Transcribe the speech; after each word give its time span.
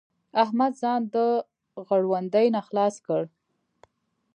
احمد 0.43 0.73
ځان 0.81 1.01
د 1.13 1.15
غړوندي 1.87 2.47
نه 2.55 2.61
خلاص 2.67 2.95
کړ. 3.07 3.21